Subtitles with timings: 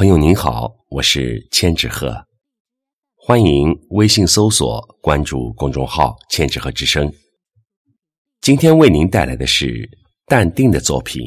[0.00, 2.24] 朋友您好，我是千纸鹤，
[3.16, 7.12] 欢迎微信搜索关注公众号“千纸鹤之声”。
[8.40, 9.86] 今天为您带来的是
[10.24, 11.22] 淡定的作品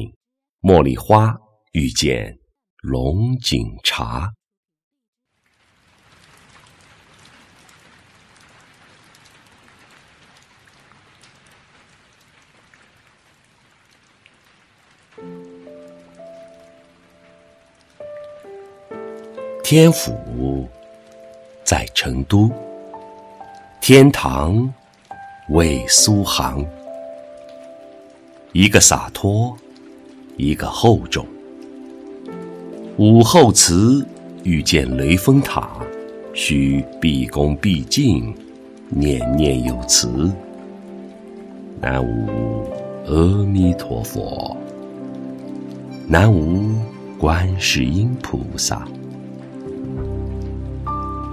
[0.68, 1.32] 《茉莉花
[1.70, 2.36] 遇见
[2.82, 4.26] 龙井茶》。
[19.64, 20.68] 天府
[21.64, 22.50] 在成都，
[23.80, 24.70] 天堂
[25.48, 26.62] 为苏杭。
[28.52, 29.56] 一个洒脱，
[30.36, 31.26] 一个厚重。
[32.98, 34.06] 武后祠
[34.42, 35.70] 遇见雷峰塔，
[36.34, 38.36] 需毕恭毕敬，
[38.90, 40.30] 念念有词。
[41.80, 42.68] 南无
[43.06, 44.54] 阿弥陀佛，
[46.06, 46.70] 南无
[47.18, 48.86] 观世音菩萨。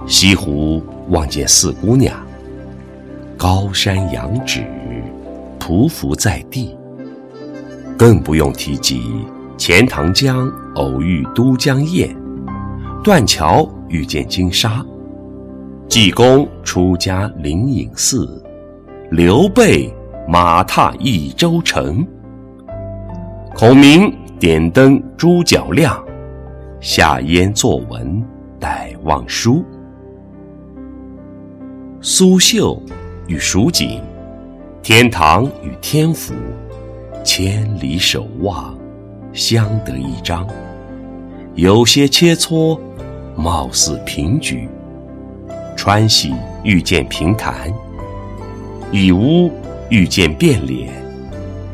[0.06, 2.14] 西湖望见四姑娘，
[3.36, 4.64] 高山仰止，
[5.58, 6.76] 匍匐在地。
[7.96, 9.24] 更不用提及
[9.56, 12.14] 钱塘江偶遇都江堰，
[13.02, 14.84] 断桥遇见金沙，
[15.88, 18.42] 济公出家灵隐寺，
[19.10, 19.92] 刘备
[20.28, 22.04] 马踏益州城，
[23.54, 25.96] 孔明点灯朱脚亮，
[26.80, 28.20] 下烟作文
[28.58, 29.64] 待望书。
[32.04, 32.82] 苏绣
[33.28, 34.00] 与蜀锦，
[34.82, 36.34] 天堂与天府，
[37.22, 38.76] 千里守望，
[39.32, 40.44] 相得益彰。
[41.54, 42.76] 有些切磋，
[43.36, 44.68] 貌似平举。
[45.76, 47.72] 川西遇见平潭，
[48.90, 49.48] 义乌
[49.88, 50.92] 遇见变脸，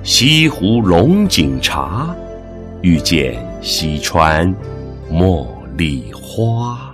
[0.02, 2.14] 西湖龙井茶
[2.82, 4.54] 遇见西川
[5.10, 5.46] 茉
[5.78, 6.87] 莉花。